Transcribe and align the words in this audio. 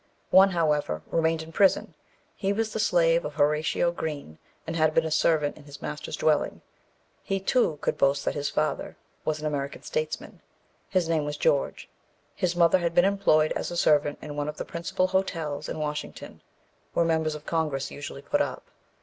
One, 0.31 0.49
however, 0.49 1.03
remained 1.11 1.43
in 1.43 1.51
prison. 1.51 1.93
He 2.35 2.51
was 2.53 2.73
the 2.73 2.79
slave 2.79 3.23
of 3.23 3.35
Horatio 3.35 3.91
Green, 3.91 4.39
and 4.65 4.75
had 4.75 4.95
been 4.95 5.05
a 5.05 5.11
servant 5.11 5.57
in 5.57 5.65
his 5.65 5.79
master's 5.79 6.15
dwelling. 6.17 6.61
He, 7.21 7.39
too, 7.39 7.77
could 7.81 7.99
boast 7.99 8.25
that 8.25 8.33
his 8.33 8.49
father 8.49 8.97
was 9.25 9.39
an 9.39 9.45
American 9.45 9.83
statesman. 9.83 10.41
His 10.89 11.07
name 11.07 11.23
was 11.23 11.37
George. 11.37 11.87
His 12.35 12.55
mother 12.55 12.79
had 12.79 12.95
been 12.95 13.05
employed 13.05 13.51
as 13.51 13.69
a 13.69 13.77
servant 13.77 14.17
in 14.23 14.35
one 14.35 14.49
of 14.49 14.57
the 14.57 14.65
principal 14.65 15.05
hotels 15.05 15.69
in 15.69 15.77
Washington, 15.77 16.41
where 16.93 17.05
members 17.05 17.35
of 17.35 17.45
Congress 17.45 17.91
usually 17.91 18.23
put 18.23 18.41
up. 18.41 18.63